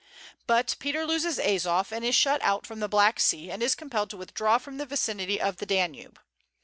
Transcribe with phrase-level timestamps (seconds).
[0.47, 4.09] But Peter loses Azof, and is shut out from the Black Sea, and is compelled
[4.09, 6.19] to withdraw from the vicinity of the Danube.